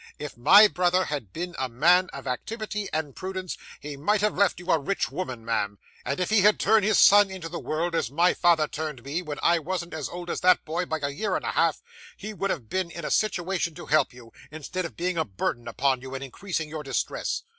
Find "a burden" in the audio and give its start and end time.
15.19-15.67